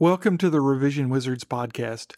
[0.00, 2.14] Welcome to the Revision Wizards podcast.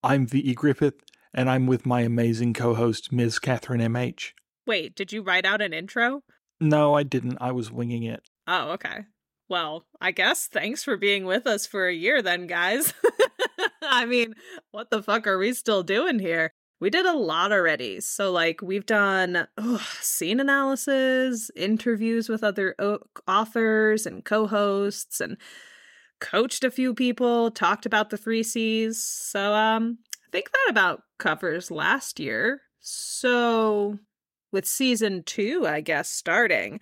[0.00, 0.54] I'm V.E.
[0.54, 1.02] Griffith,
[1.34, 3.40] and I'm with my amazing co host, Ms.
[3.40, 4.32] Catherine M.H.
[4.64, 6.22] Wait, did you write out an intro?
[6.60, 7.38] No, I didn't.
[7.40, 8.22] I was winging it.
[8.46, 9.06] Oh, okay.
[9.48, 12.94] Well, I guess thanks for being with us for a year then, guys.
[13.82, 14.34] I mean,
[14.70, 16.52] what the fuck are we still doing here?
[16.78, 18.00] We did a lot already.
[18.02, 25.20] So, like, we've done ugh, scene analysis, interviews with other o- authors and co hosts,
[25.20, 25.38] and
[26.20, 29.02] coached a few people, talked about the three C's.
[29.02, 32.62] So, um, I think that about covers last year.
[32.80, 33.98] So,
[34.52, 36.80] with season two, I guess, starting,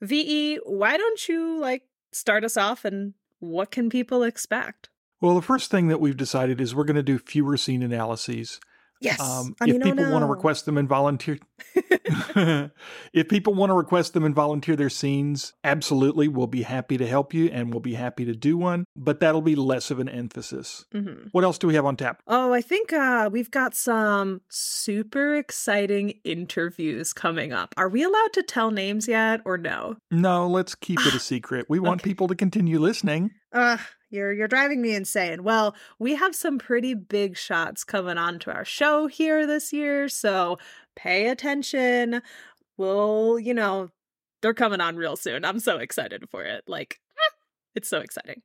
[0.00, 1.82] VE, why don't you like
[2.12, 4.88] start us off and what can people expect?
[5.20, 8.60] Well, the first thing that we've decided is we're going to do fewer scene analyses.
[9.02, 9.20] Yes.
[9.20, 11.38] Um, I if mean, oh people want to request them and volunteer,
[13.12, 17.06] if people want to request them and volunteer their scenes, absolutely, we'll be happy to
[17.06, 18.84] help you and we'll be happy to do one.
[18.96, 20.84] But that'll be less of an emphasis.
[20.94, 21.28] Mhm.
[21.32, 22.22] What else do we have on tap?
[22.26, 27.74] Oh, I think uh, we've got some super exciting interviews coming up.
[27.76, 29.96] Are we allowed to tell names yet or no?
[30.10, 31.66] No, let's keep it a secret.
[31.68, 32.10] We want Okay.
[32.10, 33.30] people to continue listening.
[33.52, 33.80] Ugh,
[34.12, 35.42] you're you're driving me insane.
[35.42, 40.58] Well, we have some pretty big shots coming onto our show here this year, so
[40.94, 42.22] pay attention.
[42.76, 43.90] We'll, you know,
[44.42, 45.44] they're coming on real soon.
[45.44, 46.64] I'm so excited for it.
[46.66, 47.00] Like,
[47.74, 48.42] it's so exciting.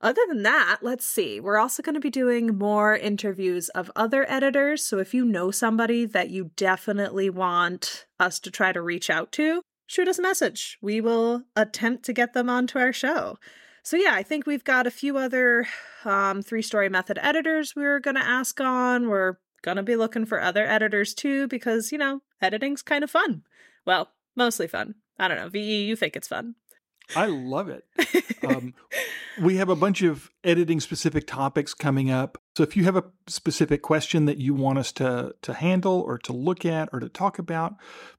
[0.00, 1.40] Other than that, let's see.
[1.40, 4.84] We're also going to be doing more interviews of other editors.
[4.84, 9.32] So if you know somebody that you definitely want us to try to reach out
[9.32, 10.76] to, shoot us a message.
[10.82, 13.38] We will attempt to get them onto our show.
[13.84, 15.66] So yeah, I think we've got a few other
[16.06, 19.08] um, three story method editors we're going to ask on.
[19.08, 23.10] We're going to be looking for other editors too because, you know, editing's kind of
[23.10, 23.42] fun.
[23.84, 24.94] Well, mostly fun.
[25.18, 25.50] I don't know.
[25.50, 26.54] VE, you think it's fun.
[27.14, 27.84] I love it.
[28.42, 28.72] Um,
[29.40, 32.40] we have a bunch of editing specific topics coming up.
[32.56, 36.16] So if you have a specific question that you want us to to handle or
[36.18, 37.74] to look at or to talk about,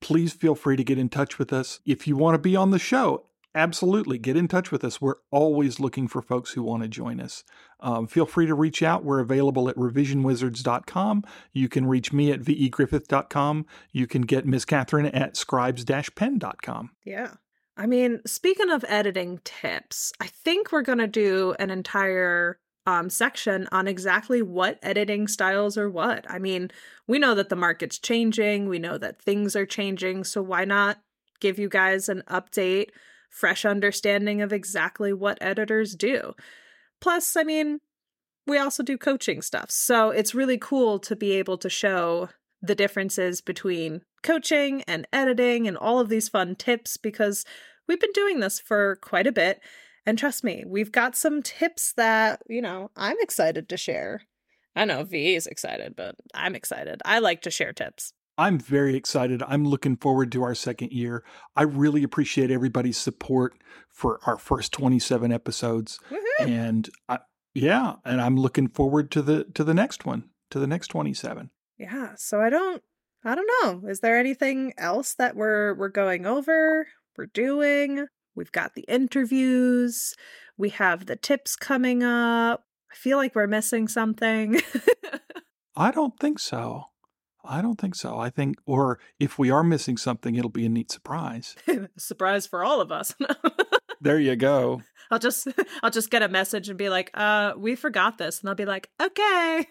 [0.00, 1.80] please feel free to get in touch with us.
[1.84, 5.00] If you want to be on the show, absolutely get in touch with us.
[5.00, 7.44] We're always looking for folks who want to join us.
[7.80, 9.04] Um, feel free to reach out.
[9.04, 11.24] We're available at revisionwizards.com.
[11.52, 13.66] You can reach me at vegriffith.com.
[13.92, 16.90] You can get Miss Catherine at scribes-pen.com.
[17.04, 17.34] Yeah.
[17.76, 23.10] I mean, speaking of editing tips, I think we're going to do an entire um,
[23.10, 26.26] section on exactly what editing styles are what.
[26.28, 26.70] I mean,
[27.06, 30.98] we know that the market's changing, we know that things are changing, so why not
[31.40, 32.88] give you guys an update,
[33.30, 36.34] fresh understanding of exactly what editors do?
[37.00, 37.78] Plus, I mean,
[38.46, 39.70] we also do coaching stuff.
[39.70, 42.28] So it's really cool to be able to show
[42.60, 47.44] the differences between coaching and editing and all of these fun tips because
[47.88, 49.60] we've been doing this for quite a bit.
[50.04, 54.22] And trust me, we've got some tips that, you know, I'm excited to share.
[54.74, 57.00] I know VE is excited, but I'm excited.
[57.04, 58.12] I like to share tips.
[58.40, 59.42] I'm very excited.
[59.46, 61.22] I'm looking forward to our second year.
[61.54, 63.52] I really appreciate everybody's support
[63.92, 66.00] for our first 27 episodes.
[66.10, 66.46] Woohoo!
[66.48, 67.18] And I,
[67.52, 71.50] yeah, and I'm looking forward to the to the next one, to the next 27.
[71.76, 72.82] Yeah, so I don't
[73.26, 73.86] I don't know.
[73.90, 76.86] Is there anything else that we're we're going over?
[77.18, 78.06] We're doing?
[78.34, 80.14] We've got the interviews.
[80.56, 82.64] We have the tips coming up.
[82.90, 84.62] I feel like we're missing something.
[85.76, 86.89] I don't think so.
[87.44, 88.18] I don't think so.
[88.18, 91.56] I think or if we are missing something, it'll be a neat surprise.
[91.96, 93.14] Surprise for all of us.
[94.00, 94.82] There you go.
[95.10, 95.48] I'll just
[95.82, 98.64] I'll just get a message and be like, "Uh, we forgot this." And I'll be
[98.64, 99.66] like, "Okay."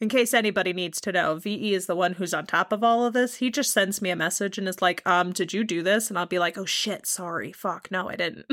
[0.00, 3.04] In case anybody needs to know, VE is the one who's on top of all
[3.04, 3.36] of this.
[3.36, 6.18] He just sends me a message and is like, "Um, did you do this?" And
[6.18, 7.52] I'll be like, "Oh shit, sorry.
[7.52, 8.46] Fuck, no, I didn't."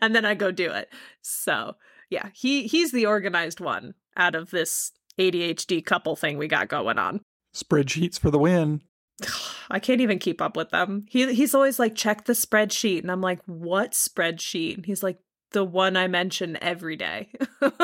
[0.00, 0.88] and then I go do it.
[1.22, 1.74] So,
[2.08, 6.98] yeah, he he's the organized one out of this ADHD couple thing we got going
[6.98, 7.20] on.
[7.54, 8.82] Spreadsheets for the win.
[9.70, 11.06] I can't even keep up with them.
[11.08, 13.00] He he's always like, check the spreadsheet.
[13.00, 14.76] And I'm like, what spreadsheet?
[14.76, 15.18] And he's like,
[15.52, 17.30] the one I mention every day.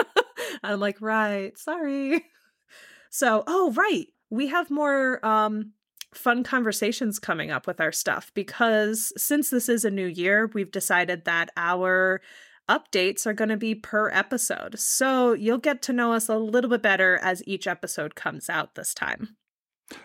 [0.63, 2.25] I'm like, right, sorry.
[3.11, 4.07] So, oh, right.
[4.31, 5.73] We have more um
[6.15, 10.71] fun conversations coming up with our stuff because since this is a new year, we've
[10.71, 12.21] decided that our
[12.69, 14.79] updates are going to be per episode.
[14.79, 18.75] So you'll get to know us a little bit better as each episode comes out
[18.75, 19.37] this time.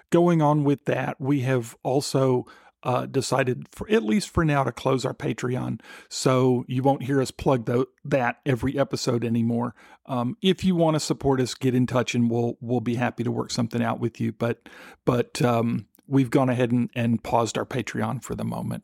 [0.09, 2.45] Going on with that, we have also
[2.83, 5.79] uh, decided, for at least for now, to close our Patreon.
[6.09, 7.69] So you won't hear us plug
[8.05, 9.75] that every episode anymore.
[10.05, 13.23] Um, if you want to support us, get in touch, and we'll we'll be happy
[13.23, 14.31] to work something out with you.
[14.31, 14.69] But
[15.05, 18.83] but um, we've gone ahead and, and paused our Patreon for the moment.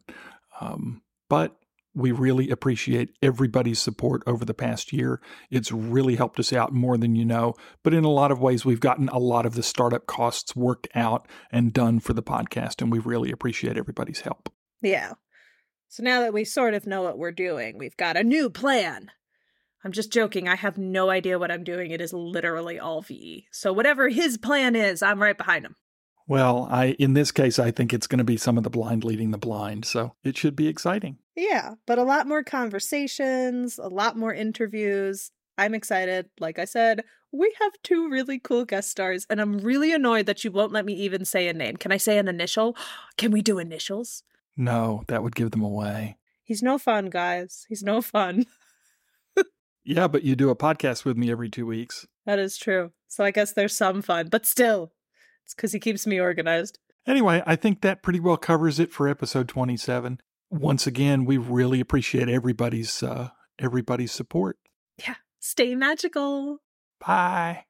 [0.60, 1.56] Um, but
[1.96, 5.22] We really appreciate everybody's support over the past year.
[5.52, 7.54] It's really helped us out more than you know.
[7.84, 10.88] But in a lot of ways, we've gotten a lot of the startup costs worked
[10.96, 14.52] out and done for the podcast, and we really appreciate everybody's help.
[14.82, 15.14] Yeah.
[15.88, 19.12] So now that we sort of know what we're doing, we've got a new plan.
[19.86, 20.48] I'm just joking.
[20.48, 21.92] I have no idea what I'm doing.
[21.92, 23.46] It is literally all VE.
[23.52, 25.76] So whatever his plan is, I'm right behind him.
[26.28, 29.04] Well, I in this case I think it's going to be some of the blind
[29.04, 31.18] leading the blind, so it should be exciting.
[31.36, 35.32] Yeah, but a lot more conversations, a lot more interviews.
[35.58, 36.30] I'm excited.
[36.40, 40.44] Like I said, we have two really cool guest stars, and I'm really annoyed that
[40.44, 41.78] you won't let me even say a name.
[41.78, 42.78] Can I say an initial?
[43.18, 44.24] Can we do initials?
[44.56, 46.18] No, that would give them away.
[46.44, 47.66] He's no fun, guys.
[47.70, 48.46] He's no fun.
[49.84, 52.06] yeah, but you do a podcast with me every two weeks.
[52.26, 52.92] That is true.
[53.08, 54.92] So I guess there's some fun, but still,
[55.46, 56.80] it's because he keeps me organized.
[57.06, 60.20] Anyway, I think that pretty well covers it for episode 27.
[60.50, 63.30] Once again, we really appreciate everybody's uh,
[63.60, 64.58] everybody's support.
[64.98, 65.16] Yeah.
[65.40, 66.60] Stay magical.
[67.06, 67.66] Bye.